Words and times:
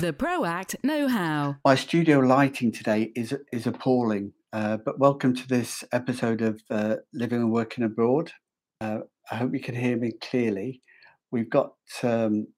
The 0.00 0.12
ProAct 0.12 0.74
Know 0.82 1.06
How. 1.06 1.58
My 1.64 1.76
studio 1.76 2.18
lighting 2.18 2.72
today 2.72 3.12
is 3.14 3.32
is 3.52 3.64
appalling. 3.64 4.32
Uh, 4.52 4.76
but 4.76 4.98
welcome 4.98 5.36
to 5.36 5.46
this 5.46 5.84
episode 5.92 6.42
of 6.42 6.60
uh, 6.68 6.96
Living 7.12 7.40
and 7.40 7.52
Working 7.52 7.84
Abroad. 7.84 8.32
Uh, 8.80 9.00
I 9.30 9.36
hope 9.36 9.54
you 9.54 9.60
can 9.60 9.76
hear 9.76 9.96
me 9.96 10.10
clearly. 10.20 10.82
We've 11.30 11.48
got 11.48 11.74
um, 12.02 12.48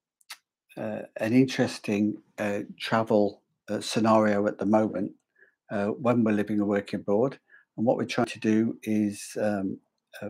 uh, 0.78 1.02
an 1.18 1.34
interesting 1.34 2.22
uh, 2.38 2.60
travel 2.80 3.42
uh, 3.68 3.82
scenario 3.82 4.46
at 4.46 4.56
the 4.56 4.66
moment 4.66 5.12
when 5.68 6.24
we're 6.24 6.32
living 6.32 6.58
and 6.58 6.68
working 6.68 7.00
abroad. 7.00 7.38
And 7.76 7.84
what 7.84 7.98
we're 7.98 8.06
trying 8.06 8.28
to 8.28 8.40
do 8.40 8.78
is 8.82 9.36
um, 9.38 9.78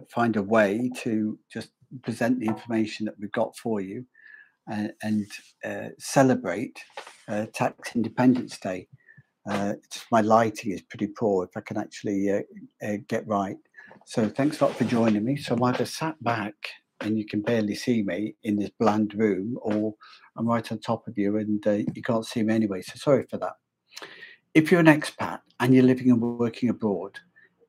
find 0.08 0.34
a 0.34 0.42
way 0.42 0.90
to 1.02 1.38
just 1.52 1.68
present 2.02 2.40
the 2.40 2.46
information 2.46 3.06
that 3.06 3.14
we've 3.20 3.30
got 3.30 3.56
for 3.56 3.80
you 3.80 4.06
and, 4.68 4.92
and 5.02 5.26
celebrate 5.98 6.78
Tax 7.52 7.94
Independence 7.94 8.58
Day. 8.58 8.88
Uh, 9.48 9.74
my 10.10 10.20
lighting 10.20 10.72
is 10.72 10.82
pretty 10.82 11.06
poor 11.06 11.44
if 11.44 11.56
I 11.56 11.60
can 11.60 11.76
actually 11.76 12.30
uh, 12.30 12.40
uh, 12.84 12.96
get 13.08 13.26
right. 13.26 13.56
So 14.04 14.28
thanks 14.28 14.60
a 14.60 14.64
lot 14.64 14.76
for 14.76 14.84
joining 14.84 15.24
me. 15.24 15.36
So 15.36 15.54
I'm 15.54 15.62
either 15.64 15.84
sat 15.84 16.22
back 16.22 16.54
and 17.00 17.18
you 17.18 17.24
can 17.24 17.42
barely 17.42 17.74
see 17.74 18.02
me 18.02 18.34
in 18.42 18.56
this 18.56 18.70
bland 18.80 19.14
room, 19.14 19.58
or 19.62 19.94
I'm 20.36 20.46
right 20.46 20.70
on 20.72 20.78
top 20.78 21.06
of 21.06 21.16
you 21.16 21.36
and 21.36 21.64
uh, 21.66 21.72
you 21.94 22.02
can't 22.02 22.26
see 22.26 22.42
me 22.42 22.54
anyway. 22.54 22.82
So 22.82 22.94
sorry 22.96 23.26
for 23.30 23.36
that. 23.38 23.54
If 24.54 24.70
you're 24.70 24.80
an 24.80 24.86
expat 24.86 25.40
and 25.60 25.74
you're 25.74 25.84
living 25.84 26.10
and 26.10 26.20
working 26.20 26.70
abroad 26.70 27.18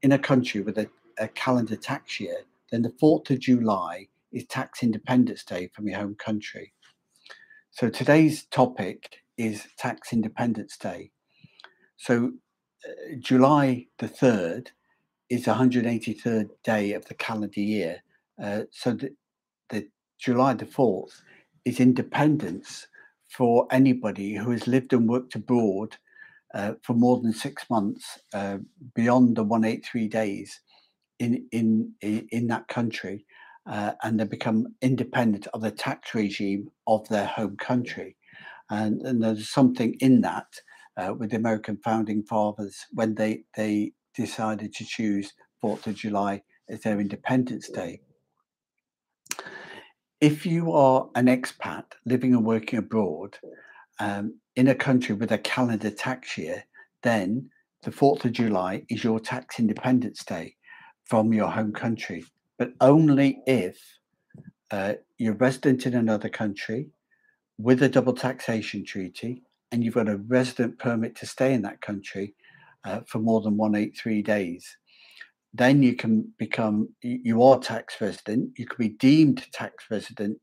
in 0.02 0.14
a 0.14 0.20
country 0.20 0.62
with 0.62 0.78
a, 0.78 0.90
a 1.20 1.28
calendar 1.30 1.76
tax 1.76 2.20
year, 2.20 2.38
then 2.72 2.82
the 2.82 2.90
4th 3.02 3.30
of 3.30 3.40
July 3.40 4.08
is 4.32 4.46
Tax 4.48 4.84
Independence 4.84 5.44
Day 5.44 5.70
from 5.74 5.88
your 5.88 6.00
home 6.00 6.16
country. 6.16 6.74
So 7.78 7.90
today's 7.90 8.46
topic 8.46 9.18
is 9.38 9.68
Tax 9.78 10.12
Independence 10.12 10.78
Day. 10.78 11.12
So 11.98 12.32
uh, 12.84 12.90
July 13.20 13.86
the 14.00 14.08
3rd 14.08 14.70
is 15.30 15.46
183rd 15.46 16.50
day 16.64 16.94
of 16.94 17.06
the 17.06 17.14
calendar 17.14 17.60
year. 17.60 18.02
Uh, 18.44 18.62
so 18.72 18.94
the, 18.94 19.12
the 19.70 19.88
July 20.20 20.56
the 20.56 20.66
4th 20.66 21.22
is 21.66 21.80
independence 21.80 22.88
for 23.30 23.68
anybody 23.70 24.34
who 24.34 24.50
has 24.50 24.66
lived 24.66 24.92
and 24.94 25.08
worked 25.08 25.36
abroad 25.36 25.98
uh, 26.56 26.74
for 26.82 26.94
more 26.94 27.22
than 27.22 27.32
six 27.32 27.70
months 27.70 28.18
uh, 28.34 28.58
beyond 28.96 29.36
the 29.36 29.44
183 29.44 30.08
days 30.08 30.62
in 31.20 31.48
in 31.52 31.94
in 32.02 32.48
that 32.48 32.68
country 32.70 33.24
uh, 33.68 33.92
and 34.04 34.20
they 34.20 34.24
become 34.24 34.68
independent 34.82 35.48
of 35.54 35.62
the 35.62 35.72
tax 35.72 36.14
regime 36.14 36.70
of 36.88 37.08
their 37.10 37.26
home 37.26 37.58
country 37.58 38.16
and, 38.70 39.02
and 39.02 39.24
there's 39.24 39.50
something 39.50 39.96
in 40.00 40.22
that 40.22 40.48
uh, 40.98 41.14
with 41.14 41.32
the 41.32 41.38
American 41.38 41.78
founding 41.84 42.24
fathers 42.24 42.86
when 42.92 43.16
they 43.16 43.44
they 43.56 43.94
decided 44.16 44.74
to 44.74 44.86
choose 44.86 45.34
Fourth 45.62 45.88
of 45.88 45.96
July 45.96 46.42
as 46.70 46.82
their 46.82 47.00
Independence 47.00 47.70
Day. 47.70 48.02
If 50.20 50.46
you 50.46 50.72
are 50.72 51.10
an 51.16 51.28
expat 51.28 51.86
living 52.06 52.34
and 52.34 52.44
working 52.44 52.80
abroad 52.80 53.38
um, 54.00 54.40
in 54.56 54.68
a 54.68 54.76
country 54.76 55.14
with 55.14 55.32
a 55.32 55.38
calendar 55.38 55.92
tax 55.92 56.38
year, 56.38 56.66
then 57.04 57.50
the 57.84 57.92
4th 57.92 58.26
of 58.26 58.32
July 58.32 58.84
is 58.90 59.04
your 59.04 59.20
tax 59.20 59.60
independence 59.60 60.24
day 60.26 60.56
from 61.06 61.32
your 61.32 61.50
home 61.50 61.72
country, 61.72 62.26
but 62.58 62.74
only 62.82 63.42
if 63.46 63.80
uh, 64.72 64.94
you're 65.18 65.34
resident 65.34 65.86
in 65.86 65.94
another 65.94 66.30
country 66.30 66.90
with 67.58 67.82
a 67.84 67.90
double 67.90 68.14
taxation 68.14 68.84
treaty 68.84 69.44
and 69.72 69.84
you've 69.84 69.96
got 69.96 70.10
a 70.10 70.18
resident 70.18 70.78
permit 70.80 71.16
to 71.16 71.26
stay 71.26 71.54
in 71.54 71.62
that 71.62 71.82
country 71.82 72.36
uh, 72.84 73.02
for 73.08 73.20
more 73.20 73.42
than 73.42 73.58
183 73.58 74.22
days, 74.22 74.78
then 75.54 75.82
you 75.82 75.96
can 75.96 76.32
become, 76.38 76.90
you 77.02 77.42
are 77.44 77.60
tax 77.60 78.00
resident, 78.00 78.52
you 78.58 78.66
can 78.66 78.78
be 78.78 78.94
deemed 78.96 79.46
tax 79.52 79.86
resident 79.90 80.38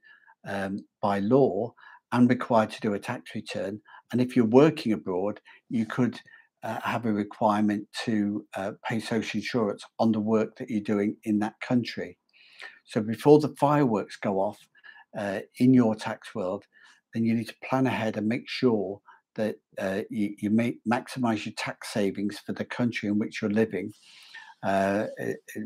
um, 0.46 0.84
by 1.00 1.20
law 1.20 1.72
and 2.12 2.28
required 2.28 2.70
to 2.70 2.80
do 2.80 2.94
a 2.94 2.98
tax 2.98 3.34
return. 3.34 3.80
And 4.12 4.20
if 4.20 4.36
you're 4.36 4.44
working 4.44 4.92
abroad, 4.92 5.40
you 5.68 5.86
could 5.86 6.20
uh, 6.64 6.80
have 6.82 7.04
a 7.04 7.12
requirement 7.12 7.86
to 8.04 8.44
uh, 8.56 8.72
pay 8.88 8.98
social 8.98 9.38
insurance 9.38 9.84
on 9.98 10.10
the 10.12 10.20
work 10.20 10.56
that 10.56 10.70
you're 10.70 10.80
doing 10.80 11.16
in 11.24 11.38
that 11.38 11.54
country. 11.60 12.16
So 12.86 13.00
before 13.00 13.38
the 13.38 13.54
fireworks 13.60 14.16
go 14.16 14.40
off 14.40 14.58
uh, 15.16 15.40
in 15.58 15.74
your 15.74 15.94
tax 15.94 16.34
world, 16.34 16.64
then 17.12 17.24
you 17.24 17.34
need 17.34 17.48
to 17.48 17.56
plan 17.68 17.86
ahead 17.86 18.16
and 18.16 18.26
make 18.26 18.48
sure 18.48 19.00
that 19.36 19.56
uh, 19.78 20.02
you, 20.10 20.34
you 20.38 20.50
maximize 20.50 21.44
your 21.44 21.54
tax 21.56 21.92
savings 21.92 22.38
for 22.38 22.52
the 22.52 22.64
country 22.64 23.08
in 23.08 23.18
which 23.18 23.42
you're 23.42 23.50
living 23.50 23.92
uh, 24.62 25.06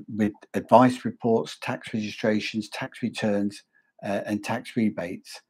with 0.09 0.33
advice 0.55 1.05
reports, 1.05 1.59
tax 1.63 1.95
registrations, 1.95 2.69
tax 2.71 3.03
returns, 3.03 3.63
uh, 4.05 4.23
and 4.27 4.43
tax 4.43 4.77
rebates. 4.77 5.41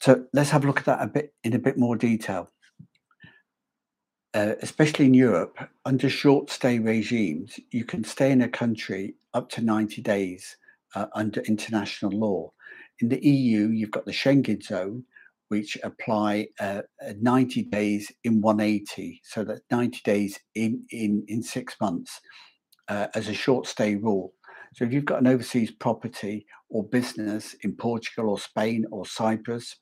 So 0.00 0.26
let's 0.32 0.50
have 0.50 0.64
a 0.64 0.66
look 0.66 0.78
at 0.78 0.84
that 0.84 1.02
a 1.02 1.08
bit 1.08 1.34
in 1.42 1.54
a 1.54 1.58
bit 1.58 1.76
more 1.76 1.96
detail. 1.96 2.50
Uh, 4.34 4.54
especially 4.60 5.06
in 5.06 5.14
Europe, 5.14 5.56
under 5.86 6.10
short 6.10 6.50
stay 6.50 6.78
regimes, 6.78 7.58
you 7.70 7.84
can 7.84 8.04
stay 8.04 8.30
in 8.30 8.42
a 8.42 8.48
country 8.48 9.14
up 9.32 9.48
to 9.48 9.62
90 9.62 10.02
days 10.02 10.56
uh, 10.94 11.06
under 11.14 11.40
international 11.42 12.12
law. 12.12 12.52
In 13.00 13.08
the 13.08 13.24
EU, 13.26 13.68
you've 13.68 13.90
got 13.90 14.04
the 14.04 14.12
Schengen 14.12 14.62
zone, 14.62 15.04
which 15.48 15.78
apply 15.82 16.48
uh, 16.60 16.82
uh 17.02 17.14
90 17.18 17.62
days 17.64 18.12
in 18.22 18.42
180. 18.42 19.20
So 19.24 19.44
that's 19.44 19.62
90 19.70 20.00
days 20.04 20.38
in, 20.54 20.84
in, 20.90 21.24
in 21.28 21.42
six 21.42 21.76
months 21.80 22.20
uh, 22.88 23.06
as 23.14 23.28
a 23.28 23.34
short 23.34 23.66
stay 23.66 23.94
rule. 23.96 24.34
So 24.74 24.84
if 24.84 24.92
you've 24.92 25.06
got 25.06 25.20
an 25.20 25.26
overseas 25.26 25.70
property 25.70 26.46
or 26.68 26.84
business 26.84 27.54
in 27.62 27.76
Portugal 27.76 28.28
or 28.28 28.38
Spain 28.38 28.84
or 28.90 29.06
Cyprus 29.06 29.76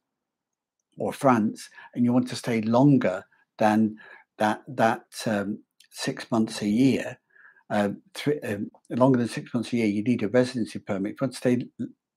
or 0.98 1.12
France, 1.12 1.68
and 1.94 2.04
you 2.04 2.12
want 2.12 2.28
to 2.28 2.36
stay 2.36 2.60
longer 2.60 3.24
than 3.58 3.96
that 4.38 4.62
that 4.68 5.04
um, 5.26 5.62
six 5.90 6.30
months 6.30 6.62
a 6.62 6.68
year, 6.68 7.18
uh, 7.70 7.90
um, 8.44 8.70
longer 8.90 9.18
than 9.18 9.28
six 9.28 9.52
months 9.52 9.72
a 9.72 9.76
year, 9.76 9.86
you 9.86 10.02
need 10.02 10.22
a 10.22 10.28
residency 10.28 10.78
permit. 10.78 11.18
To 11.18 11.32
stay 11.32 11.66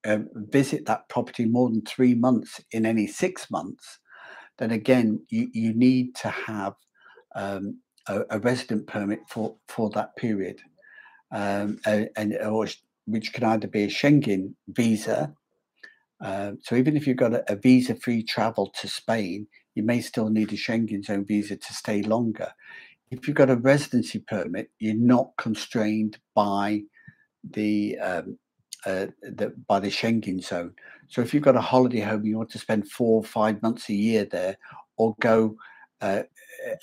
um, 0.05 0.29
visit 0.33 0.85
that 0.85 1.09
property 1.09 1.45
more 1.45 1.69
than 1.69 1.83
three 1.83 2.13
months 2.13 2.61
in 2.71 2.85
any 2.85 3.07
six 3.07 3.49
months, 3.51 3.99
then 4.57 4.71
again, 4.71 5.25
you, 5.29 5.49
you 5.53 5.73
need 5.73 6.15
to 6.15 6.29
have 6.29 6.73
um, 7.35 7.79
a, 8.07 8.21
a, 8.29 8.39
resident 8.39 8.87
permit 8.87 9.19
for, 9.29 9.55
for 9.67 9.89
that 9.91 10.15
period. 10.15 10.59
Um, 11.31 11.79
and, 11.85 12.09
and 12.15 12.37
or, 12.37 12.67
which 13.05 13.33
can 13.33 13.43
either 13.43 13.67
be 13.67 13.83
a 13.83 13.87
Schengen 13.87 14.55
visa. 14.67 15.33
Uh, 16.23 16.53
so 16.61 16.75
even 16.75 16.97
if 16.97 17.07
you've 17.07 17.17
got 17.17 17.33
a, 17.33 17.51
a 17.51 17.55
visa-free 17.55 18.23
travel 18.23 18.71
to 18.79 18.87
Spain, 18.87 19.47
you 19.75 19.83
may 19.83 20.01
still 20.01 20.29
need 20.29 20.51
a 20.51 20.55
Schengen 20.55 21.03
zone 21.03 21.25
visa 21.25 21.55
to 21.55 21.73
stay 21.73 22.01
longer. 22.01 22.51
If 23.11 23.27
you've 23.27 23.37
got 23.37 23.49
a 23.49 23.55
residency 23.55 24.19
permit, 24.19 24.69
you're 24.79 24.95
not 24.95 25.31
constrained 25.37 26.19
by 26.35 26.83
the 27.43 27.97
um, 27.99 28.37
uh, 28.85 29.07
the, 29.21 29.53
by 29.67 29.79
the 29.79 29.89
Schengen 29.89 30.43
zone. 30.43 30.73
So 31.07 31.21
if 31.21 31.33
you've 31.33 31.43
got 31.43 31.55
a 31.55 31.61
holiday 31.61 31.99
home, 32.01 32.25
you 32.25 32.37
want 32.37 32.51
to 32.51 32.59
spend 32.59 32.89
four 32.89 33.21
or 33.21 33.23
five 33.23 33.61
months 33.61 33.89
a 33.89 33.93
year 33.93 34.25
there, 34.25 34.57
or 34.97 35.15
go 35.19 35.55
uh, 36.01 36.23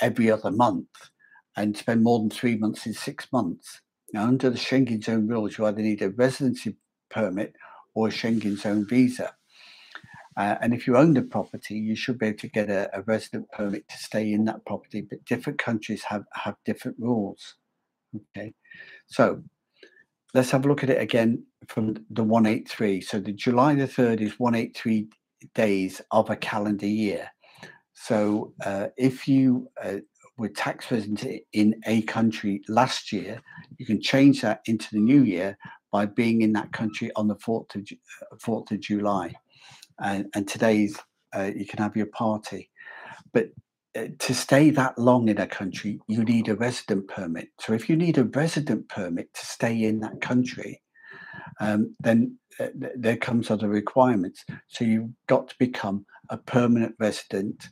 every 0.00 0.30
other 0.30 0.50
month 0.50 0.88
and 1.56 1.76
spend 1.76 2.02
more 2.02 2.18
than 2.18 2.30
three 2.30 2.56
months 2.56 2.86
in 2.86 2.92
six 2.92 3.32
months. 3.32 3.80
Now, 4.12 4.24
under 4.24 4.50
the 4.50 4.58
Schengen 4.58 5.02
zone 5.02 5.26
rules, 5.26 5.56
you 5.56 5.66
either 5.66 5.82
need 5.82 6.02
a 6.02 6.10
residency 6.10 6.76
permit 7.10 7.54
or 7.94 8.08
a 8.08 8.10
Schengen 8.10 8.58
zone 8.58 8.86
visa. 8.86 9.34
Uh, 10.36 10.56
and 10.60 10.74
if 10.74 10.86
you 10.86 10.96
own 10.96 11.14
the 11.14 11.22
property, 11.22 11.74
you 11.74 11.96
should 11.96 12.18
be 12.18 12.26
able 12.26 12.38
to 12.38 12.48
get 12.48 12.68
a, 12.68 12.90
a, 12.96 13.02
resident 13.02 13.50
permit 13.52 13.88
to 13.88 13.96
stay 13.96 14.32
in 14.32 14.44
that 14.44 14.64
property. 14.66 15.00
But 15.00 15.24
different 15.24 15.58
countries 15.58 16.02
have, 16.04 16.24
have 16.34 16.56
different 16.64 16.98
rules. 17.00 17.54
Okay, 18.14 18.52
so 19.06 19.42
let's 20.34 20.50
have 20.50 20.64
a 20.64 20.68
look 20.68 20.82
at 20.82 20.90
it 20.90 21.00
again 21.00 21.44
from 21.68 21.96
the 22.10 22.22
183. 22.22 23.00
So 23.00 23.18
the 23.18 23.32
July 23.32 23.74
the 23.74 23.86
3rd 23.86 24.20
is 24.20 24.38
183 24.38 25.08
days 25.54 26.02
of 26.10 26.28
a 26.28 26.36
calendar 26.36 26.86
year. 26.86 27.30
So 27.94 28.52
uh, 28.64 28.88
if 28.98 29.26
you 29.26 29.70
uh, 29.82 29.98
were 30.36 30.50
tax 30.50 30.90
resident 30.90 31.24
in 31.54 31.80
a 31.86 32.02
country 32.02 32.62
last 32.68 33.10
year, 33.10 33.40
you 33.78 33.86
can 33.86 34.00
change 34.00 34.42
that 34.42 34.60
into 34.66 34.86
the 34.92 35.00
new 35.00 35.22
year 35.22 35.56
by 35.90 36.04
being 36.04 36.42
in 36.42 36.52
that 36.52 36.72
country 36.72 37.10
on 37.16 37.26
the 37.26 37.36
4th 37.36 37.74
of, 37.74 38.38
4th 38.38 38.70
of 38.70 38.80
July. 38.80 39.34
And, 40.00 40.26
and 40.34 40.46
today's, 40.46 40.98
uh, 41.34 41.50
you 41.54 41.66
can 41.66 41.78
have 41.78 41.96
your 41.96 42.06
party. 42.06 42.70
But 43.32 43.50
uh, 43.96 44.08
to 44.18 44.34
stay 44.34 44.70
that 44.70 44.98
long 44.98 45.28
in 45.28 45.38
a 45.38 45.46
country, 45.46 46.00
you 46.06 46.24
need 46.24 46.48
a 46.48 46.56
resident 46.56 47.08
permit. 47.08 47.48
So 47.60 47.72
if 47.72 47.88
you 47.88 47.96
need 47.96 48.18
a 48.18 48.24
resident 48.24 48.88
permit 48.88 49.32
to 49.34 49.46
stay 49.46 49.84
in 49.84 50.00
that 50.00 50.20
country, 50.20 50.82
um, 51.60 51.94
then 52.00 52.38
uh, 52.60 52.68
there 52.74 53.16
comes 53.16 53.50
other 53.50 53.68
requirements. 53.68 54.44
So 54.68 54.84
you've 54.84 55.10
got 55.26 55.48
to 55.48 55.54
become 55.58 56.04
a 56.30 56.36
permanent 56.36 56.94
resident 56.98 57.68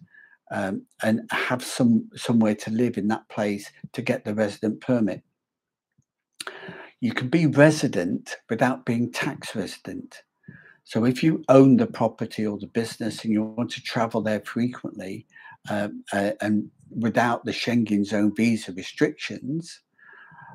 um, 0.50 0.86
and 1.02 1.22
have 1.30 1.64
some 1.64 2.08
somewhere 2.14 2.54
to 2.54 2.70
live 2.70 2.96
in 2.96 3.08
that 3.08 3.28
place 3.28 3.70
to 3.92 4.02
get 4.02 4.24
the 4.24 4.34
resident 4.34 4.80
permit. 4.80 5.22
You 7.00 7.12
can 7.12 7.28
be 7.28 7.46
resident 7.46 8.36
without 8.48 8.86
being 8.86 9.12
tax 9.12 9.54
resident. 9.54 10.22
So 10.84 11.04
if 11.04 11.22
you 11.22 11.42
own 11.48 11.76
the 11.76 11.86
property 11.86 12.46
or 12.46 12.58
the 12.58 12.66
business 12.66 13.24
and 13.24 13.32
you 13.32 13.42
want 13.42 13.70
to 13.72 13.82
travel 13.82 14.20
there 14.20 14.40
frequently 14.40 15.26
um, 15.70 16.04
uh, 16.12 16.32
and 16.40 16.70
without 16.90 17.44
the 17.44 17.52
Schengen 17.52 18.04
zone 18.04 18.32
visa 18.36 18.72
restrictions, 18.72 19.80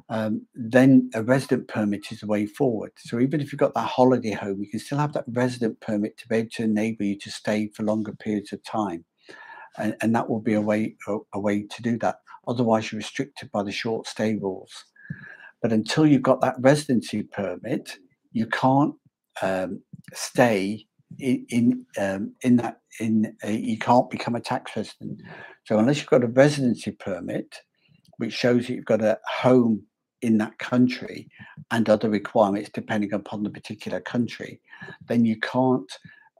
um, 0.09 0.45
then 0.55 1.09
a 1.13 1.23
resident 1.23 1.67
permit 1.67 2.11
is 2.11 2.21
the 2.21 2.27
way 2.27 2.45
forward. 2.45 2.91
So 2.97 3.19
even 3.19 3.41
if 3.41 3.51
you've 3.51 3.59
got 3.59 3.73
that 3.75 3.87
holiday 3.87 4.31
home, 4.31 4.61
you 4.61 4.69
can 4.69 4.79
still 4.79 4.97
have 4.97 5.13
that 5.13 5.25
resident 5.27 5.79
permit 5.81 6.17
to 6.17 6.27
be 6.27 6.37
able 6.37 6.49
to 6.53 6.63
enable 6.63 7.05
you 7.05 7.17
to 7.19 7.31
stay 7.31 7.67
for 7.67 7.83
longer 7.83 8.13
periods 8.13 8.53
of 8.53 8.63
time. 8.63 9.05
And, 9.77 9.95
and 10.01 10.15
that 10.15 10.29
will 10.29 10.41
be 10.41 10.53
a 10.53 10.61
way 10.61 10.95
a, 11.07 11.17
a 11.33 11.39
way 11.39 11.63
to 11.63 11.81
do 11.81 11.97
that. 11.99 12.21
Otherwise, 12.47 12.91
you're 12.91 12.97
restricted 12.97 13.51
by 13.51 13.63
the 13.63 13.71
short 13.71 14.07
stay 14.07 14.35
rules. 14.35 14.85
But 15.61 15.73
until 15.73 16.07
you've 16.07 16.23
got 16.23 16.41
that 16.41 16.55
residency 16.59 17.23
permit, 17.23 17.97
you 18.31 18.47
can't 18.47 18.95
um, 19.41 19.81
stay 20.13 20.85
in 21.17 21.45
in, 21.49 21.85
um, 21.97 22.35
in 22.43 22.57
that 22.57 22.81
in 22.99 23.35
a, 23.43 23.51
you 23.51 23.77
can't 23.77 24.09
become 24.09 24.35
a 24.35 24.41
tax 24.41 24.75
resident. 24.75 25.21
So 25.65 25.77
unless 25.79 25.97
you've 25.97 26.07
got 26.07 26.23
a 26.23 26.27
residency 26.27 26.91
permit, 26.91 27.55
which 28.17 28.33
shows 28.33 28.69
you've 28.69 28.85
got 28.85 29.01
a 29.01 29.19
home 29.25 29.83
in 30.21 30.37
that 30.37 30.57
country 30.59 31.29
and 31.71 31.89
other 31.89 32.09
requirements 32.09 32.69
depending 32.73 33.13
upon 33.13 33.43
the 33.43 33.49
particular 33.49 34.01
country, 34.01 34.59
then 35.07 35.25
you 35.25 35.39
can't 35.39 35.91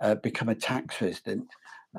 uh, 0.02 0.16
become 0.16 0.50
a 0.50 0.56
tax 0.56 1.02
resident 1.02 1.48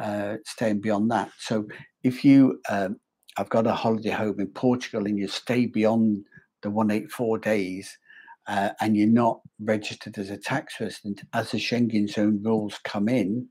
uh, 0.00 0.37
staying 0.44 0.81
beyond 0.81 1.11
that. 1.11 1.31
So 1.38 1.67
if 2.02 2.25
you, 2.25 2.61
um, 2.69 3.00
I've 3.37 3.49
got 3.49 3.67
a 3.67 3.72
holiday 3.72 4.11
home 4.11 4.40
in 4.40 4.49
Portugal 4.49 5.06
and 5.06 5.19
you 5.19 5.28
stay 5.28 5.67
beyond 5.67 6.25
the 6.62 6.70
184 6.70 7.38
days 7.38 7.99
uh, 8.46 8.70
and 8.81 8.96
you're 8.96 9.08
not 9.08 9.40
registered 9.60 10.19
as 10.19 10.31
a 10.31 10.37
tax 10.37 10.81
resident, 10.81 11.22
as 11.32 11.50
the 11.50 11.58
Schengen 11.58 12.08
zone 12.08 12.40
rules 12.42 12.78
come 12.84 13.08
in, 13.08 13.48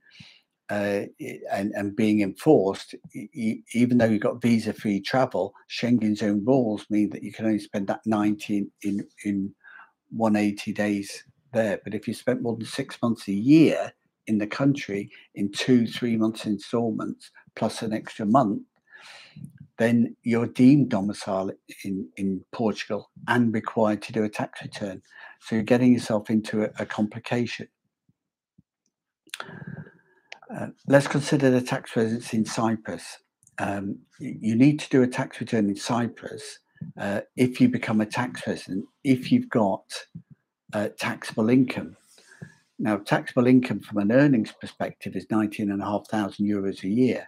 uh, 0.69 1.05
and, 1.51 1.71
and 1.73 1.95
being 1.95 2.21
enforced, 2.21 2.93
even 3.73 3.97
though 3.97 4.05
you've 4.05 4.21
got 4.21 4.41
visa 4.41 4.71
free 4.71 5.01
travel, 5.01 5.53
Schengen 5.69 6.15
zone 6.15 6.43
rules 6.45 6.85
mean 6.89 7.09
that 7.09 7.23
you 7.23 7.31
can 7.31 7.45
only 7.45 7.59
spend 7.59 7.87
that 7.87 8.01
19 8.05 8.69
in, 8.83 9.07
in 9.25 9.53
180 10.11 10.73
days 10.73 11.23
there. 11.53 11.79
But 11.83 11.95
if 11.95 12.07
you 12.07 12.13
spent 12.13 12.41
more 12.41 12.55
than 12.55 12.67
six 12.67 12.97
months 13.01 13.27
a 13.27 13.33
year 13.33 13.93
in 14.27 14.37
the 14.37 14.47
country 14.47 15.09
in 15.33 15.51
two, 15.51 15.87
three 15.87 16.15
months 16.15 16.45
installments 16.45 17.31
plus 17.55 17.81
an 17.81 17.93
extra 17.93 18.27
month, 18.27 18.61
then 19.79 20.15
you're 20.23 20.45
deemed 20.45 20.89
domicile 20.89 21.51
in, 21.85 22.09
in 22.17 22.43
Portugal 22.51 23.09
and 23.29 23.53
required 23.53 24.01
to 24.03 24.11
do 24.11 24.23
a 24.25 24.29
tax 24.29 24.61
return. 24.61 25.01
So 25.39 25.55
you're 25.55 25.63
getting 25.63 25.93
yourself 25.93 26.29
into 26.29 26.65
a, 26.65 26.69
a 26.79 26.85
complication. 26.85 27.69
Uh, 30.53 30.67
let's 30.87 31.07
consider 31.07 31.49
the 31.49 31.61
tax 31.61 31.95
residence 31.95 32.33
in 32.33 32.43
Cyprus. 32.43 33.19
Um, 33.57 33.99
you 34.19 34.55
need 34.55 34.79
to 34.81 34.89
do 34.89 35.01
a 35.01 35.07
tax 35.07 35.39
return 35.39 35.69
in 35.69 35.77
Cyprus 35.77 36.59
uh, 36.99 37.21
if 37.37 37.61
you 37.61 37.69
become 37.69 38.01
a 38.01 38.05
tax 38.05 38.45
resident, 38.45 38.85
if 39.05 39.31
you've 39.31 39.49
got 39.49 39.83
uh, 40.73 40.89
taxable 40.97 41.49
income. 41.49 41.95
Now, 42.79 42.97
taxable 42.97 43.47
income 43.47 43.79
from 43.79 43.99
an 43.99 44.11
earnings 44.11 44.53
perspective 44.59 45.15
is 45.15 45.25
19,500 45.31 46.35
euros 46.35 46.83
a 46.83 46.89
year, 46.89 47.27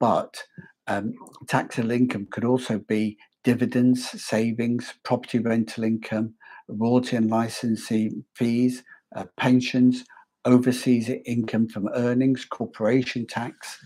but 0.00 0.42
um, 0.86 1.14
taxable 1.48 1.90
income 1.90 2.26
could 2.30 2.44
also 2.44 2.78
be 2.78 3.16
dividends, 3.44 4.22
savings, 4.22 4.94
property 5.04 5.38
rental 5.38 5.84
income, 5.84 6.34
royalty 6.68 7.16
and 7.16 7.30
licensing 7.30 8.24
fees, 8.34 8.82
uh, 9.16 9.24
pensions, 9.36 10.04
overseas 10.44 11.10
income 11.24 11.68
from 11.68 11.88
earnings, 11.94 12.44
corporation 12.44 13.26
tax 13.26 13.78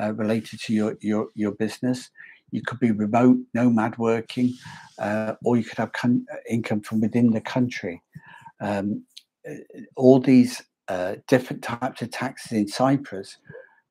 uh, 0.00 0.12
related 0.14 0.60
to 0.60 0.72
your, 0.72 0.96
your, 1.00 1.28
your 1.34 1.52
business. 1.52 2.10
You 2.50 2.62
could 2.62 2.80
be 2.80 2.90
remote, 2.90 3.38
nomad 3.54 3.96
working, 3.96 4.52
uh, 4.98 5.34
or 5.44 5.56
you 5.56 5.64
could 5.64 5.78
have 5.78 5.92
con- 5.92 6.26
income 6.48 6.82
from 6.82 7.00
within 7.00 7.30
the 7.30 7.40
country. 7.40 8.02
Um, 8.60 9.04
uh, 9.48 9.54
all 9.96 10.20
these 10.20 10.62
uh, 10.88 11.16
different 11.28 11.62
types 11.62 12.02
of 12.02 12.10
taxes 12.10 12.52
in 12.52 12.68
Cyprus 12.68 13.38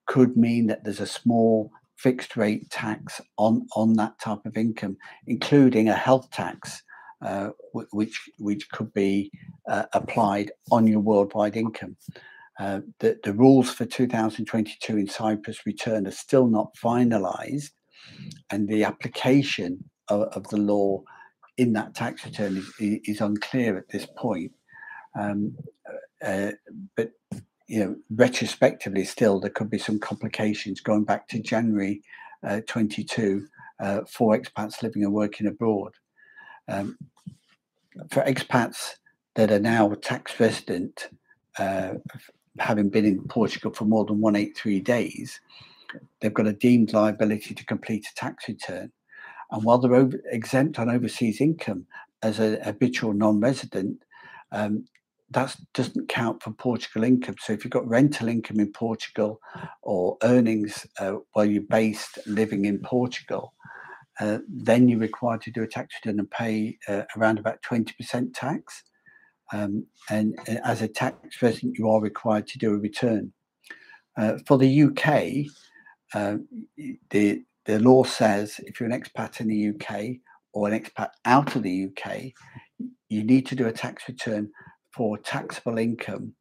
could 0.05 0.37
mean 0.37 0.67
that 0.67 0.83
there's 0.83 0.99
a 0.99 1.07
small 1.07 1.71
fixed 2.03 2.35
rate 2.35 2.69
tax 2.69 3.21
on, 3.37 3.67
on 3.75 3.93
that 3.93 4.19
type 4.19 4.45
of 4.45 4.57
income, 4.57 4.97
including 5.27 5.89
a 5.89 5.93
health 5.93 6.29
tax 6.31 6.81
uh, 7.21 7.49
which 7.91 8.29
which 8.39 8.69
could 8.71 8.91
be 8.93 9.31
uh, 9.69 9.83
applied 9.93 10.51
on 10.71 10.87
your 10.87 10.99
worldwide 10.99 11.55
income. 11.55 11.95
Uh, 12.59 12.81
the, 12.99 13.19
the 13.23 13.33
rules 13.33 13.71
for 13.71 13.85
2022 13.85 14.97
in 14.97 15.07
Cyprus 15.07 15.65
return 15.65 16.07
are 16.07 16.11
still 16.11 16.47
not 16.47 16.75
finalised, 16.83 17.71
and 18.49 18.67
the 18.67 18.83
application 18.83 19.83
of, 20.09 20.21
of, 20.33 20.47
the 20.49 20.57
law 20.57 21.01
in 21.57 21.73
that 21.73 21.93
tax 21.93 22.25
return 22.25 22.57
is, 22.57 22.99
is 23.05 23.21
unclear 23.21 23.77
at 23.77 23.89
this 23.89 24.07
point. 24.17 24.51
Um, 25.19 25.55
uh, 26.25 26.51
but 26.95 27.11
you 27.71 27.79
know, 27.79 27.95
retrospectively, 28.09 29.05
still 29.05 29.39
there 29.39 29.49
could 29.49 29.69
be 29.69 29.77
some 29.77 29.97
complications 29.97 30.81
going 30.81 31.05
back 31.05 31.25
to 31.29 31.39
January 31.39 32.01
uh, 32.45 32.59
22 32.67 33.47
uh, 33.79 34.01
for 34.09 34.37
expats 34.37 34.83
living 34.83 35.05
and 35.05 35.13
working 35.13 35.47
abroad. 35.47 35.93
Um, 36.67 36.97
for 38.09 38.23
expats 38.23 38.95
that 39.35 39.51
are 39.51 39.59
now 39.59 39.87
tax 40.01 40.37
resident, 40.37 41.07
uh, 41.59 41.93
having 42.59 42.89
been 42.89 43.05
in 43.05 43.25
Portugal 43.29 43.71
for 43.71 43.85
more 43.85 44.03
than 44.03 44.19
183 44.19 44.81
days, 44.81 45.39
they've 46.19 46.33
got 46.33 46.47
a 46.47 46.53
deemed 46.53 46.91
liability 46.91 47.55
to 47.55 47.65
complete 47.65 48.05
a 48.05 48.15
tax 48.15 48.49
return. 48.49 48.91
And 49.49 49.63
while 49.63 49.77
they're 49.77 49.95
over, 49.95 50.19
exempt 50.25 50.77
on 50.77 50.89
overseas 50.89 51.39
income 51.39 51.85
as 52.21 52.37
a 52.41 52.61
habitual 52.65 53.13
non-resident, 53.13 54.03
um, 54.51 54.83
that 55.31 55.55
doesn't 55.73 56.09
count 56.09 56.43
for 56.43 56.51
Portugal 56.51 57.03
income. 57.03 57.35
So 57.39 57.53
if 57.53 57.63
you've 57.63 57.71
got 57.71 57.87
rental 57.87 58.27
income 58.27 58.59
in 58.59 58.71
Portugal 58.71 59.39
or 59.81 60.17
earnings 60.23 60.85
uh, 60.99 61.15
while 61.33 61.45
you're 61.45 61.63
based 61.63 62.19
living 62.25 62.65
in 62.65 62.79
Portugal, 62.79 63.53
uh, 64.19 64.39
then 64.47 64.87
you're 64.87 64.99
required 64.99 65.41
to 65.41 65.51
do 65.51 65.63
a 65.63 65.67
tax 65.67 65.95
return 65.95 66.19
and 66.19 66.29
pay 66.29 66.77
uh, 66.87 67.03
around 67.17 67.39
about 67.39 67.61
20% 67.63 68.33
tax. 68.33 68.83
Um, 69.53 69.85
and, 70.09 70.37
and, 70.47 70.59
as 70.63 70.81
a 70.81 70.87
tax 70.87 71.41
resident, 71.41 71.77
you 71.77 71.89
are 71.89 72.01
required 72.01 72.47
to 72.47 72.59
do 72.59 72.73
a 72.73 72.77
return. 72.77 73.33
Uh, 74.17 74.37
for 74.45 74.57
the 74.57 74.83
UK, 74.83 75.47
uh, 76.13 76.37
the, 77.09 77.43
the 77.65 77.79
law 77.79 78.03
says 78.03 78.59
if 78.65 78.79
you're 78.79 78.89
an 78.89 79.01
expat 79.01 79.39
in 79.39 79.47
the 79.47 79.69
UK 79.69 80.17
or 80.53 80.69
an 80.69 80.79
expat 80.79 81.09
out 81.25 81.55
of 81.55 81.63
the 81.63 81.89
UK, 81.89 82.31
you 83.09 83.23
need 83.23 83.45
to 83.47 83.55
do 83.55 83.67
a 83.67 83.71
tax 83.71 84.07
return 84.07 84.49
for 84.93 85.17
taxable 85.17 85.77
income 85.77 86.35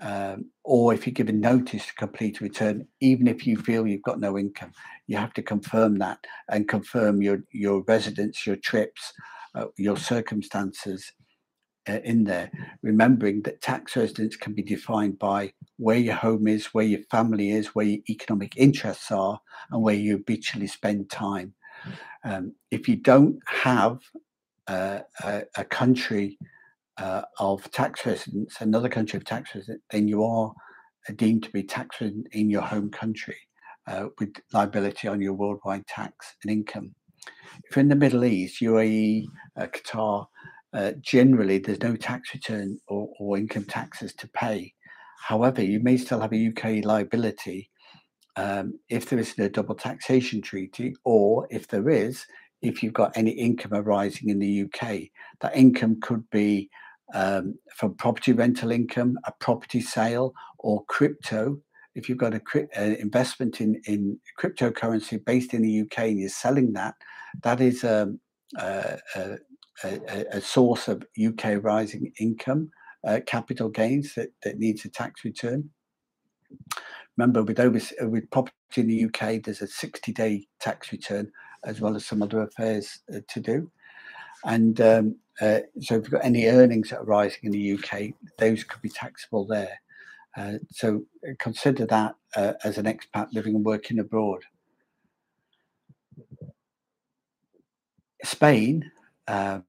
um, 0.00 0.46
or 0.64 0.94
if 0.94 1.06
you're 1.06 1.12
given 1.12 1.40
notice 1.40 1.86
to 1.86 1.94
complete 1.94 2.40
a 2.40 2.44
return, 2.44 2.86
even 3.00 3.26
if 3.26 3.46
you 3.46 3.56
feel 3.56 3.86
you've 3.86 4.02
got 4.02 4.20
no 4.20 4.38
income, 4.38 4.72
you 5.06 5.16
have 5.16 5.34
to 5.34 5.42
confirm 5.42 5.98
that 5.98 6.18
and 6.48 6.68
confirm 6.68 7.20
your 7.20 7.42
your 7.52 7.82
residence, 7.82 8.46
your 8.46 8.56
trips, 8.56 9.12
uh, 9.54 9.66
your 9.76 9.96
circumstances 9.96 11.12
uh, 11.88 11.98
in 12.04 12.24
there. 12.24 12.50
Remembering 12.82 13.42
that 13.42 13.60
tax 13.60 13.96
residence 13.96 14.36
can 14.36 14.54
be 14.54 14.62
defined 14.62 15.18
by 15.18 15.52
where 15.76 15.98
your 15.98 16.14
home 16.14 16.46
is, 16.46 16.66
where 16.66 16.84
your 16.84 17.02
family 17.10 17.50
is, 17.50 17.74
where 17.74 17.86
your 17.86 18.00
economic 18.08 18.56
interests 18.56 19.10
are, 19.10 19.38
and 19.70 19.82
where 19.82 19.94
you 19.94 20.12
habitually 20.12 20.68
spend 20.68 21.10
time. 21.10 21.52
Um, 22.24 22.54
if 22.70 22.88
you 22.88 22.96
don't 22.96 23.38
have 23.46 24.00
uh, 24.66 25.00
a, 25.24 25.42
a 25.56 25.64
country 25.64 26.38
uh, 27.00 27.22
of 27.38 27.68
tax 27.70 28.04
residence, 28.04 28.56
another 28.60 28.88
country 28.88 29.16
of 29.16 29.24
tax 29.24 29.54
residence, 29.54 29.82
then 29.90 30.06
you 30.06 30.22
are 30.22 30.52
deemed 31.16 31.42
to 31.42 31.50
be 31.50 31.62
tax 31.62 32.00
resident 32.00 32.26
in 32.32 32.50
your 32.50 32.62
home 32.62 32.90
country 32.90 33.36
uh, 33.86 34.06
with 34.18 34.34
liability 34.52 35.08
on 35.08 35.20
your 35.20 35.32
worldwide 35.32 35.86
tax 35.86 36.36
and 36.44 36.52
income. 36.52 36.94
If 37.64 37.76
you're 37.76 37.82
in 37.82 37.88
the 37.88 37.96
Middle 37.96 38.24
East, 38.24 38.60
UAE, 38.60 39.24
uh, 39.58 39.66
Qatar, 39.66 40.26
uh, 40.72 40.92
generally 41.00 41.58
there's 41.58 41.82
no 41.82 41.96
tax 41.96 42.32
return 42.34 42.78
or, 42.86 43.08
or, 43.18 43.36
income 43.36 43.64
taxes 43.64 44.14
to 44.14 44.28
pay. 44.28 44.72
However, 45.26 45.62
you 45.62 45.80
may 45.80 45.96
still 45.96 46.20
have 46.20 46.32
a 46.32 46.48
UK 46.48 46.84
liability 46.84 47.70
um, 48.36 48.78
if 48.88 49.08
there 49.08 49.18
isn't 49.18 49.44
a 49.44 49.48
double 49.48 49.74
taxation 49.74 50.40
treaty, 50.40 50.94
or 51.04 51.48
if 51.50 51.66
there 51.66 51.90
is, 51.90 52.24
if 52.62 52.82
you've 52.82 52.92
got 52.92 53.16
any 53.16 53.32
income 53.32 53.74
arising 53.74 54.28
in 54.28 54.38
the 54.38 54.62
UK. 54.62 55.08
That 55.40 55.56
income 55.56 56.00
could 56.00 56.28
be 56.30 56.70
um, 57.14 57.58
from 57.76 57.94
property 57.94 58.32
rental 58.32 58.70
income, 58.70 59.18
a 59.26 59.32
property 59.40 59.80
sale, 59.80 60.32
or 60.58 60.84
crypto 60.86 61.60
if 61.94 62.08
you've 62.08 62.18
got 62.18 62.34
an 62.34 62.94
investment 62.96 63.60
in, 63.60 63.80
in 63.86 64.18
cryptocurrency 64.38 65.22
based 65.24 65.54
in 65.54 65.62
the 65.62 65.80
UK 65.80 65.98
and 65.98 66.20
you're 66.20 66.28
selling 66.28 66.72
that, 66.72 66.94
that 67.42 67.60
is 67.60 67.84
um, 67.84 68.20
a, 68.56 68.98
a, 69.16 69.38
a, 69.84 70.24
a, 70.32 70.40
source 70.40 70.88
of 70.88 71.02
UK 71.22 71.62
rising 71.62 72.12
income, 72.18 72.70
uh, 73.06 73.20
capital 73.26 73.68
gains 73.68 74.14
that, 74.14 74.28
that 74.42 74.58
needs 74.58 74.84
a 74.84 74.88
tax 74.88 75.24
return. 75.24 75.68
Remember, 77.16 77.42
with 77.42 77.58
over, 77.58 77.80
with 78.02 78.30
property 78.30 78.54
in 78.76 78.86
the 78.86 79.04
UK, 79.06 79.42
there's 79.42 79.62
a 79.62 79.66
60-day 79.66 80.46
tax 80.60 80.92
return 80.92 81.30
as 81.64 81.80
well 81.80 81.96
as 81.96 82.06
some 82.06 82.22
other 82.22 82.42
affairs 82.42 83.00
uh, 83.14 83.18
to 83.28 83.40
do. 83.40 83.70
And 84.44 84.80
um, 84.80 85.16
uh, 85.40 85.60
so, 85.80 85.94
if 85.94 86.02
you've 86.02 86.10
got 86.10 86.24
any 86.24 86.46
earnings 86.46 86.90
that 86.90 87.00
are 87.00 87.04
rising 87.04 87.40
in 87.44 87.52
the 87.52 87.72
UK, 87.72 88.12
those 88.38 88.62
could 88.62 88.82
be 88.82 88.90
taxable 88.90 89.46
there. 89.46 89.80
Uh, 90.36 90.54
so, 90.70 91.04
uh, 91.26 91.32
consider 91.38 91.86
that 91.86 92.14
uh, 92.36 92.52
as 92.62 92.76
an 92.76 92.84
expat 92.84 93.28
living 93.32 93.54
and 93.54 93.64
working 93.64 93.98
abroad. 93.98 94.42
Spain 98.22 98.90
um, 99.28 99.64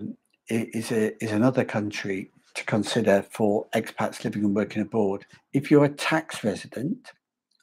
is 0.50 0.92
a, 0.92 1.24
is 1.24 1.32
another 1.32 1.64
country 1.64 2.32
to 2.54 2.66
consider 2.66 3.26
for 3.30 3.68
expats 3.74 4.26
living 4.26 4.44
and 4.44 4.54
working 4.54 4.82
abroad. 4.82 5.26
If 5.54 5.72
you're 5.72 5.86
a 5.86 5.90
tax 5.90 6.44
resident, 6.44 7.14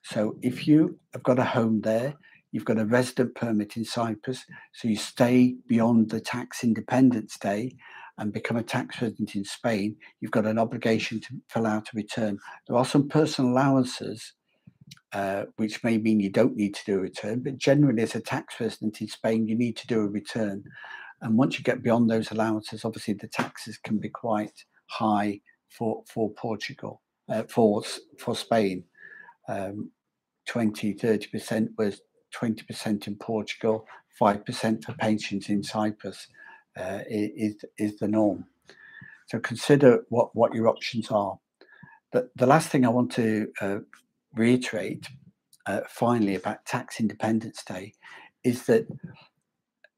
so 0.02 0.38
if 0.40 0.66
you 0.66 0.98
have 1.12 1.22
got 1.22 1.38
a 1.38 1.44
home 1.44 1.82
there, 1.82 2.14
you've 2.52 2.64
got 2.64 2.78
a 2.78 2.86
resident 2.86 3.34
permit 3.34 3.76
in 3.76 3.84
Cyprus, 3.84 4.46
so 4.72 4.88
you 4.88 4.96
stay 4.96 5.56
beyond 5.66 6.08
the 6.08 6.20
tax 6.20 6.64
independence 6.64 7.34
stay 7.34 7.76
and 8.18 8.32
become 8.32 8.56
a 8.56 8.62
tax 8.62 9.00
resident 9.00 9.36
in 9.36 9.44
Spain, 9.44 9.96
you've 10.20 10.32
got 10.32 10.46
an 10.46 10.58
obligation 10.58 11.20
to 11.20 11.28
fill 11.48 11.66
out 11.66 11.88
a 11.88 11.96
return. 11.96 12.38
There 12.66 12.76
are 12.76 12.84
some 12.84 13.08
personal 13.08 13.52
allowances, 13.52 14.34
uh, 15.12 15.44
which 15.56 15.82
may 15.84 15.98
mean 15.98 16.20
you 16.20 16.30
don't 16.30 16.56
need 16.56 16.74
to 16.74 16.84
do 16.84 16.98
a 16.98 17.02
return, 17.02 17.40
but 17.40 17.56
generally, 17.56 18.02
as 18.02 18.14
a 18.14 18.20
tax 18.20 18.60
resident 18.60 19.00
in 19.00 19.08
Spain, 19.08 19.46
you 19.46 19.56
need 19.56 19.76
to 19.76 19.86
do 19.86 20.00
a 20.00 20.08
return. 20.08 20.64
And 21.22 21.38
once 21.38 21.58
you 21.58 21.64
get 21.64 21.82
beyond 21.82 22.10
those 22.10 22.30
allowances, 22.30 22.84
obviously 22.84 23.14
the 23.14 23.28
taxes 23.28 23.78
can 23.78 23.98
be 23.98 24.08
quite 24.08 24.64
high 24.86 25.40
for 25.70 26.02
for 26.06 26.30
Portugal, 26.32 27.00
uh, 27.28 27.44
for 27.44 27.82
for 28.18 28.34
Spain. 28.34 28.84
Um, 29.48 29.92
20, 30.46 30.94
30% 30.94 31.68
was 31.76 32.00
20% 32.34 33.06
in 33.06 33.16
Portugal, 33.16 33.86
5% 34.20 34.84
for 34.84 34.94
pensions 34.94 35.50
in 35.50 35.62
Cyprus 35.62 36.26
uh, 36.78 37.00
is, 37.08 37.64
is 37.78 37.96
the 37.98 38.08
norm. 38.08 38.44
So 39.26 39.38
consider 39.38 40.04
what, 40.08 40.34
what 40.34 40.54
your 40.54 40.68
options 40.68 41.10
are. 41.10 41.38
The, 42.12 42.30
the 42.36 42.46
last 42.46 42.68
thing 42.68 42.86
I 42.86 42.90
want 42.90 43.12
to 43.12 43.48
uh, 43.60 43.78
reiterate 44.34 45.06
uh, 45.66 45.80
finally 45.88 46.34
about 46.34 46.64
tax 46.64 46.98
independence 47.00 47.62
day 47.62 47.94
is 48.42 48.64
that 48.66 48.86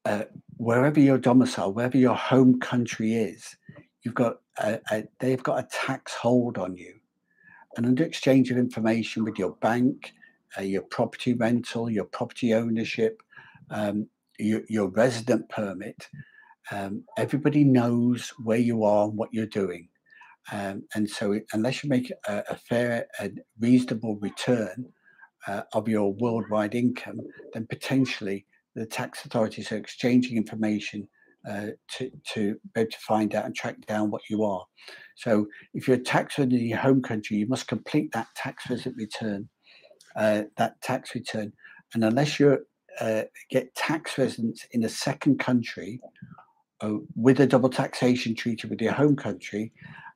uh, 0.05 0.25
wherever 0.57 0.99
your 0.99 1.19
domicile, 1.19 1.73
wherever 1.73 1.97
your 1.97 2.17
home 2.17 2.59
country 2.59 3.15
is, 3.15 3.57
you've 4.03 4.15
got 4.15 4.39
a, 4.59 4.81
a, 4.91 5.05
they've 5.21 5.43
got 5.43 5.59
a 5.59 5.69
tax 5.71 6.15
hold 6.15 6.59
on 6.59 6.77
you. 6.77 6.95
And 7.77 7.87
under 7.87 8.05
exchange 8.05 8.51
of 8.51 8.59
information 8.59 9.25
with 9.25 9.39
your 9.39 9.53
bank, 9.61 10.13
uh, 10.59 10.63
your 10.63 10.83
property 10.83 11.35
rental, 11.35 11.89
your 11.89 12.05
property 12.05 12.53
ownership, 12.55 13.23
um, 13.71 14.09
your, 14.39 14.63
your, 14.69 14.89
resident 14.89 15.49
permit. 15.49 16.09
Um, 16.71 17.05
everybody 17.17 17.65
knows 17.65 18.33
where 18.43 18.59
you 18.59 18.85
are 18.85 19.09
and 19.09 19.17
what 19.17 19.31
you're 19.33 19.47
doing. 19.47 19.89
Um, 20.53 20.85
and 20.95 21.09
so, 21.09 21.33
it, 21.33 21.47
unless 21.53 21.83
you 21.83 21.91
make 21.91 22.11
a, 22.29 22.43
a, 22.49 22.57
fair 22.57 23.07
and 23.19 23.41
reasonable 23.59 24.17
return 24.17 24.87
uh, 25.47 25.63
of 25.75 25.89
your 25.89 26.13
worldwide 26.15 26.75
income, 26.75 27.21
then 27.53 27.67
potentially 27.69 28.47
the 28.75 28.87
tax 28.87 29.25
authorities 29.25 29.71
are 29.71 29.77
exchanging 29.77 30.37
information 30.37 31.07
uh, 31.49 31.69
to, 31.93 32.11
to 32.33 32.57
be 32.75 32.81
able 32.81 32.91
to 32.91 32.99
find 32.99 33.35
out 33.35 33.45
and 33.45 33.55
track 33.55 33.77
down 33.87 34.11
what 34.11 34.23
you 34.31 34.43
are. 34.43 34.65
So, 35.17 35.47
if 35.75 35.87
you're 35.87 35.99
a 35.99 36.03
tax 36.03 36.39
in 36.39 36.51
your 36.51 36.79
home 36.79 37.03
country, 37.03 37.37
you 37.37 37.47
must 37.47 37.69
complete 37.69 38.13
that 38.13 38.29
tax 38.35 38.69
resident 38.71 38.97
return 38.97 39.49
uh, 40.17 40.43
that 40.57 40.81
tax 40.83 41.15
return. 41.15 41.53
And 41.95 42.05
unless 42.05 42.39
you 42.39 42.59
uh, 43.01 43.23
get 43.51 43.75
tax 43.75 44.19
residence 44.19 44.67
in 44.73 44.85
a 44.85 44.89
second 44.89 45.39
country 45.39 46.01
uh, 46.81 46.95
with 47.15 47.41
a 47.41 47.47
double 47.47 47.69
taxation 47.69 48.35
treaty 48.35 48.69
with 48.69 48.81
your 48.81 48.93
home 48.93 49.17
country, 49.17 49.73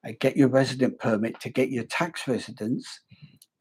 uh, 0.06 0.12
get 0.20 0.36
your 0.36 0.48
resident 0.48 0.98
permit 0.98 1.38
to 1.40 1.50
get 1.50 1.70
your 1.70 1.84
tax 1.84 2.26
residence, 2.26 3.00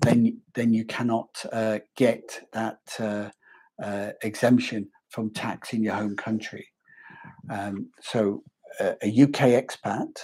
then 0.02 0.42
then 0.56 0.74
you 0.74 0.86
cannot 0.86 1.46
uh, 1.52 1.80
get 1.96 2.42
that 2.54 2.80
uh, 3.00 4.12
exemption 4.22 4.88
from 5.10 5.32
tax 5.32 5.74
in 5.74 5.84
your 5.84 5.96
home 5.96 6.16
country. 6.16 6.68
Um, 7.50 7.90
so 8.02 8.44
a 8.80 8.96
UK 9.24 9.62
expat 9.62 10.18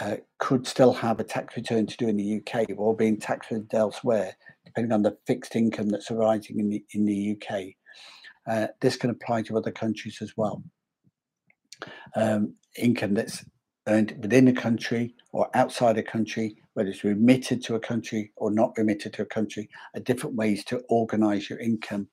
uh, 0.00 0.16
could 0.38 0.66
still 0.66 0.92
have 0.92 1.20
a 1.20 1.24
tax 1.24 1.56
return 1.56 1.86
to 1.86 1.96
do 1.96 2.08
in 2.08 2.16
the 2.16 2.40
UK 2.40 2.66
or 2.76 2.96
being 2.96 3.18
tax 3.18 3.46
resident 3.50 3.74
elsewhere, 3.74 4.36
depending 4.64 4.92
on 4.92 5.02
the 5.02 5.16
fixed 5.26 5.54
income 5.54 5.88
that's 5.88 6.10
arising 6.10 6.58
in 6.58 6.68
the 6.68 6.84
in 6.92 7.04
the 7.04 7.36
UK. 7.36 7.74
Uh, 8.46 8.66
this 8.80 8.96
can 8.96 9.10
apply 9.10 9.42
to 9.42 9.56
other 9.56 9.70
countries 9.70 10.18
as 10.20 10.32
well. 10.36 10.62
Um, 12.16 12.54
income 12.76 13.14
that's 13.14 13.44
earned 13.86 14.16
within 14.20 14.48
a 14.48 14.52
country 14.52 15.14
or 15.32 15.48
outside 15.54 15.98
a 15.98 16.02
country, 16.02 16.56
whether 16.74 16.88
it's 16.88 17.04
remitted 17.04 17.62
to 17.64 17.74
a 17.74 17.80
country 17.80 18.32
or 18.36 18.50
not 18.50 18.76
remitted 18.76 19.12
to 19.14 19.22
a 19.22 19.26
country, 19.26 19.68
are 19.94 20.00
different 20.00 20.36
ways 20.36 20.64
to 20.64 20.82
organise 20.88 21.50
your 21.50 21.58
income 21.58 22.08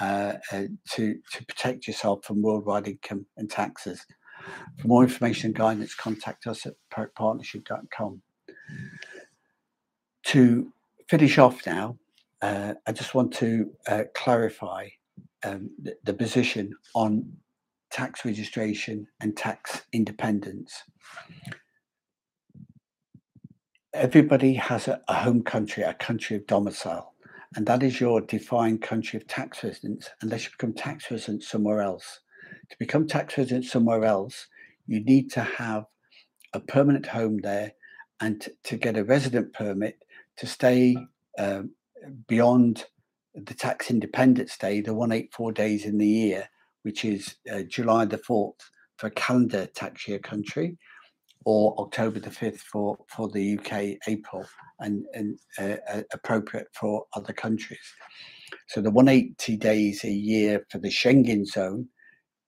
uh, 0.00 0.34
uh, 0.52 0.64
to 0.90 1.18
to 1.32 1.44
protect 1.46 1.86
yourself 1.86 2.24
from 2.24 2.42
worldwide 2.42 2.88
income 2.88 3.26
and 3.36 3.50
taxes. 3.50 4.04
For 4.78 4.88
more 4.88 5.02
information 5.04 5.48
and 5.48 5.54
guidance, 5.54 5.94
contact 5.94 6.46
us 6.46 6.66
at 6.66 6.74
partnership.com. 7.14 8.22
To 10.24 10.72
finish 11.08 11.38
off 11.38 11.66
now, 11.66 11.98
uh, 12.42 12.74
I 12.86 12.92
just 12.92 13.14
want 13.14 13.32
to 13.34 13.70
uh, 13.86 14.04
clarify 14.14 14.88
um, 15.44 15.70
the, 15.80 15.96
the, 16.04 16.14
position 16.14 16.74
on 16.94 17.30
tax 17.94 18.24
registration 18.24 19.06
and 19.20 19.36
tax 19.36 19.82
independence. 19.92 20.82
Everybody 23.92 24.54
has 24.54 24.88
a, 24.88 25.00
a 25.06 25.14
home 25.14 25.44
country, 25.44 25.84
a 25.84 25.94
country 25.94 26.36
of 26.36 26.44
domicile, 26.48 27.14
and 27.54 27.64
that 27.66 27.84
is 27.84 28.00
your 28.00 28.20
defined 28.20 28.82
country 28.82 29.16
of 29.16 29.28
tax 29.28 29.62
residence 29.62 30.10
unless 30.22 30.44
you 30.44 30.50
become 30.50 30.72
tax 30.72 31.08
resident 31.08 31.44
somewhere 31.44 31.82
else. 31.82 32.18
To 32.70 32.76
become 32.80 33.06
tax 33.06 33.38
resident 33.38 33.64
somewhere 33.64 34.04
else, 34.04 34.48
you 34.88 34.98
need 35.04 35.30
to 35.30 35.42
have 35.42 35.84
a 36.52 36.58
permanent 36.58 37.06
home 37.06 37.38
there 37.42 37.74
and 38.20 38.44
to 38.64 38.76
get 38.76 38.96
a 38.96 39.04
resident 39.04 39.52
permit 39.52 39.98
to 40.38 40.48
stay 40.48 40.96
um, 41.38 41.70
beyond 42.26 42.86
the 43.36 43.54
tax 43.54 43.88
independent 43.88 44.50
stay, 44.50 44.80
the 44.80 44.94
184 44.94 45.52
days 45.52 45.84
in 45.84 45.98
the 45.98 46.08
year, 46.08 46.48
which 46.84 47.04
is 47.04 47.36
uh, 47.52 47.62
July 47.62 48.04
the 48.04 48.18
4th 48.18 48.60
for 48.96 49.10
calendar 49.10 49.66
tax 49.66 50.06
year 50.06 50.18
country, 50.18 50.78
or 51.44 51.74
October 51.78 52.20
the 52.20 52.30
5th 52.30 52.60
for, 52.60 52.96
for 53.08 53.28
the 53.28 53.58
UK, 53.58 53.98
April, 54.08 54.46
and, 54.80 55.04
and 55.14 55.38
uh, 55.58 55.76
uh, 55.92 56.02
appropriate 56.12 56.68
for 56.72 57.04
other 57.14 57.32
countries. 57.32 57.92
So 58.68 58.80
the 58.80 58.90
180 58.90 59.56
days 59.56 60.04
a 60.04 60.10
year 60.10 60.64
for 60.70 60.78
the 60.78 60.88
Schengen 60.88 61.44
zone 61.46 61.88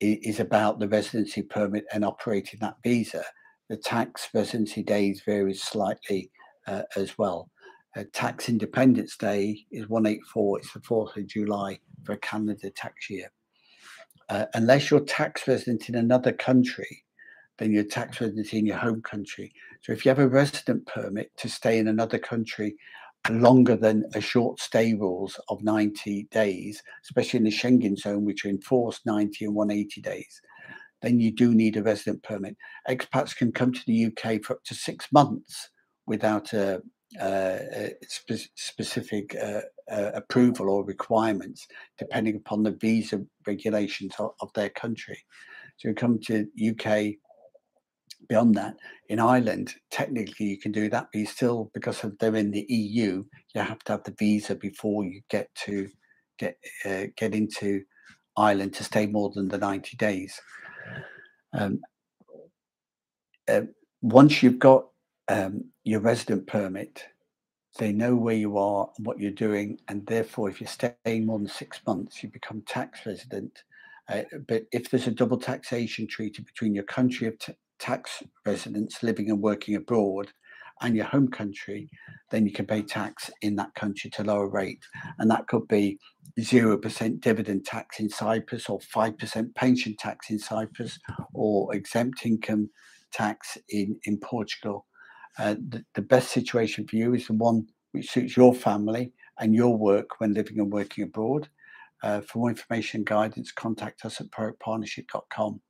is 0.01 0.41
about 0.41 0.79
the 0.79 0.89
residency 0.89 1.43
permit 1.43 1.85
and 1.93 2.05
operating 2.05 2.61
that 2.61 2.77
visa. 2.83 3.25
The 3.69 3.77
tax 3.77 4.29
residency 4.35 4.83
days 4.83 5.23
varies 5.25 5.63
slightly 5.63 6.31
uh, 6.67 6.83
as 6.97 7.19
well. 7.19 7.51
Uh, 7.97 8.05
tax 8.13 8.49
Independence 8.49 9.17
Day 9.17 9.65
is 9.71 9.89
184, 9.89 10.59
it's 10.59 10.73
the 10.73 10.81
4th 10.81 11.17
of 11.17 11.27
July 11.27 11.79
for 12.05 12.13
a 12.13 12.19
calendar 12.19 12.71
tax 12.71 13.09
year. 13.09 13.31
Uh, 14.29 14.47
unless 14.55 14.91
you're 14.91 15.01
tax 15.01 15.47
resident 15.47 15.89
in 15.89 15.95
another 15.95 16.33
country, 16.33 17.05
then 17.59 17.73
you're 17.73 17.85
tax 17.85 18.21
resident 18.21 18.53
in 18.53 18.67
your 18.67 18.77
home 18.77 19.03
country. 19.03 19.53
So 19.83 19.93
if 19.93 20.05
you 20.05 20.11
have 20.11 20.19
a 20.19 20.29
resident 20.29 20.87
permit 20.87 21.31
to 21.39 21.49
stay 21.49 21.79
in 21.79 21.89
another 21.89 22.19
country 22.19 22.77
longer 23.31 23.77
than 23.77 24.05
a 24.15 24.21
short 24.21 24.61
stay 24.61 24.95
rules 24.95 25.39
of 25.49 25.63
90 25.63 26.29
days, 26.31 26.83
especially 27.05 27.39
in 27.39 27.45
the 27.45 27.51
Schengen 27.51 27.97
zone, 27.97 28.25
which 28.25 28.45
are 28.45 28.51
enforced 28.51 29.07
90 29.07 29.47
and 29.47 29.55
180 29.55 30.01
days, 30.01 30.41
then 31.03 31.21
you 31.21 31.31
do 31.31 31.55
need 31.55 31.77
a 31.77 31.83
resident 31.83 32.23
permit. 32.23 32.57
Expats 32.89 33.37
can 33.37 33.53
come 33.53 33.73
to 33.73 33.83
the 33.87 34.07
UK 34.07 34.43
for 34.43 34.55
up 34.55 34.65
to 34.65 34.75
six 34.75 35.07
months 35.13 35.71
without 36.07 36.53
a, 36.53 36.77
a 36.77 36.81
spe- 38.09 38.51
specific 38.55 39.37
uh, 39.37 39.61
uh, 39.91 40.11
approval 40.15 40.69
or 40.69 40.85
requirements, 40.85 41.67
depending 41.99 42.37
upon 42.37 42.63
the 42.63 42.73
visa 42.73 43.25
regulations 43.47 44.15
of, 44.19 44.31
of 44.41 44.53
their 44.55 44.71
country. 44.71 45.19
So 45.77 45.89
you 45.89 45.95
come 45.95 46.19
to 46.27 46.47
UK 46.71 47.17
beyond 48.29 48.55
that, 48.57 48.75
in 49.09 49.21
Ireland, 49.21 49.75
technically 49.91 50.47
you 50.47 50.59
can 50.59 50.73
do 50.73 50.89
that, 50.91 51.09
but 51.13 51.19
you 51.19 51.27
still, 51.27 51.71
because 51.75 52.03
of 52.05 52.17
they're 52.19 52.35
in 52.37 52.51
the 52.51 52.67
EU, 52.69 53.25
you 53.55 53.61
have 53.61 53.79
to 53.81 53.93
have 53.93 54.05
the 54.05 54.15
visa 54.19 54.55
before 54.55 55.05
you 55.05 55.21
get 55.31 55.49
to 55.67 55.89
get 56.39 56.57
uh, 56.85 57.05
get 57.17 57.35
into 57.35 57.83
Ireland 58.37 58.75
to 58.75 58.85
stay 58.85 59.07
more 59.07 59.31
than 59.35 59.49
the 59.49 59.59
ninety 59.59 59.97
days. 59.97 60.41
Um, 61.53 61.81
uh, 63.49 63.63
once 64.03 64.43
you've 64.43 64.59
got 64.59 64.87
um, 65.29 65.65
your 65.85 66.01
resident 66.01 66.47
permit, 66.47 67.05
they 67.79 67.93
know 67.93 68.15
where 68.17 68.35
you 68.35 68.57
are 68.57 68.91
and 68.97 69.07
what 69.07 69.19
you're 69.19 69.31
doing, 69.31 69.79
and 69.89 70.07
therefore, 70.07 70.49
if 70.49 70.61
you're 70.61 70.69
staying 70.69 71.27
more 71.27 71.39
than 71.39 71.49
six 71.49 71.81
months, 71.87 72.23
you 72.23 72.31
become 72.31 72.63
tax 72.67 73.05
resident. 73.05 73.63
Uh, 74.09 74.23
but 74.49 74.65
if 74.73 74.89
there's 74.89 75.07
a 75.07 75.11
double 75.11 75.39
taxation 75.39 76.07
treaty 76.07 76.43
between 76.43 76.75
your 76.75 76.85
country 76.85 77.27
of 77.27 77.35
tax 77.79 78.23
residents 78.45 79.03
living 79.03 79.31
and 79.31 79.43
working 79.43 79.75
abroad 79.75 80.33
and 80.83 80.95
your 80.95 81.07
home 81.07 81.29
country, 81.29 81.89
then 82.31 82.47
you 82.47 82.53
can 82.53 82.67
pay 82.67 82.83
tax 82.83 83.31
in 83.43 83.57
that 83.57 83.75
country 83.75 84.11
to 84.11 84.23
lower 84.23 84.49
rate. 84.49 84.85
And 85.19 85.31
that 85.31 85.49
could 85.49 85.67
be 85.69 85.99
0% 86.39 87.21
dividend 87.21 87.65
tax 87.65 87.99
in 87.99 88.11
Cyprus 88.11 88.69
or 88.69 88.79
5% 88.79 89.55
pension 89.55 89.97
tax 89.99 90.31
in 90.31 90.39
Cyprus 90.39 90.99
or 91.33 91.75
exempt 91.75 92.27
income 92.27 92.69
tax 93.13 93.57
in, 93.71 93.99
in 94.05 94.19
Portugal. 94.19 94.87
Uh, 95.39 95.55
the, 95.69 95.85
the 95.95 96.03
best 96.03 96.31
situation 96.31 96.87
for 96.87 96.97
you 96.97 97.15
is 97.15 97.27
the 97.27 97.35
one 97.35 97.67
which 97.93 98.11
suits 98.11 98.37
your 98.37 98.55
family 98.55 99.13
and 99.39 99.55
your 99.55 99.77
work 99.77 100.21
when 100.21 100.35
living 100.35 100.59
and 100.59 100.73
working 100.73 101.05
abroad. 101.05 101.49
Uh, 102.03 102.21
for 102.21 102.39
more 102.39 102.51
information 102.51 103.01
and 103.01 103.07
guidance, 103.07 103.53
contact 103.53 104.05
us 104.05 104.21
at 104.21 104.31
proactpartnership.com. 104.31 105.61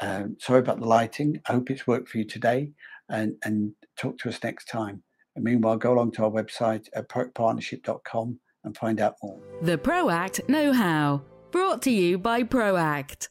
Um, 0.00 0.36
sorry 0.40 0.60
about 0.60 0.80
the 0.80 0.86
lighting. 0.86 1.40
I 1.48 1.52
hope 1.52 1.70
it's 1.70 1.86
worked 1.86 2.08
for 2.08 2.18
you 2.18 2.24
today 2.24 2.72
and, 3.08 3.34
and 3.44 3.72
talk 3.96 4.18
to 4.18 4.28
us 4.28 4.42
next 4.42 4.66
time. 4.66 5.02
And 5.36 5.44
meanwhile, 5.44 5.76
go 5.76 5.92
along 5.92 6.12
to 6.12 6.24
our 6.24 6.30
website 6.30 6.88
at 6.94 7.08
proactpartnership.com 7.08 8.38
and 8.64 8.76
find 8.76 9.00
out 9.00 9.16
more. 9.22 9.40
The 9.62 9.78
ProAct 9.78 10.48
Know 10.48 10.72
How, 10.72 11.22
brought 11.50 11.82
to 11.82 11.90
you 11.90 12.18
by 12.18 12.42
ProAct. 12.42 13.28